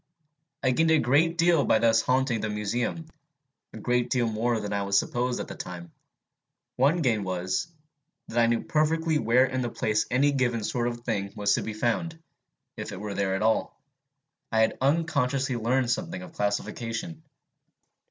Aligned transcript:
I 0.63 0.71
gained 0.71 0.89
a 0.89 0.97
great 0.97 1.37
deal 1.37 1.63
by 1.63 1.77
thus 1.77 2.01
haunting 2.01 2.41
the 2.41 2.49
Museum 2.49 3.05
a 3.71 3.77
great 3.77 4.09
deal 4.09 4.25
more 4.27 4.59
than 4.59 4.73
I 4.73 4.89
supposed 4.89 5.39
at 5.39 5.47
the 5.47 5.53
time. 5.53 5.91
One 6.75 7.03
gain 7.03 7.23
was, 7.23 7.67
that 8.27 8.39
I 8.39 8.47
knew 8.47 8.63
perfectly 8.63 9.19
where 9.19 9.45
in 9.45 9.61
the 9.61 9.69
place 9.69 10.07
any 10.09 10.31
given 10.31 10.63
sort 10.63 10.87
of 10.87 11.01
thing 11.01 11.31
was 11.35 11.53
to 11.53 11.61
be 11.61 11.75
found, 11.75 12.17
if 12.77 12.91
it 12.91 12.99
were 12.99 13.13
there 13.13 13.35
at 13.35 13.43
all: 13.43 13.79
I 14.51 14.61
had 14.61 14.75
unconsciously 14.81 15.55
learned 15.55 15.91
something 15.91 16.23
of 16.23 16.33
classification. 16.33 17.21